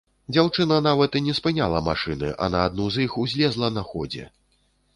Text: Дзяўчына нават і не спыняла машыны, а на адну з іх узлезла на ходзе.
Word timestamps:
Дзяўчына 0.35 0.77
нават 0.85 1.17
і 1.19 1.21
не 1.25 1.35
спыняла 1.41 1.83
машыны, 1.89 2.33
а 2.45 2.49
на 2.55 2.65
адну 2.69 2.89
з 2.95 3.05
іх 3.07 3.21
узлезла 3.25 3.73
на 3.77 3.87
ходзе. 3.91 4.25